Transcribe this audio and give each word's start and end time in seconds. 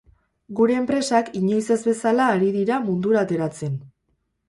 Gure 0.59 0.77
enpresak 0.77 1.29
inoiz 1.41 1.61
ez 1.77 1.79
bezala 1.91 2.33
ari 2.37 2.53
dira 2.59 2.83
mundura 2.91 3.25
ateratzen. 3.27 3.83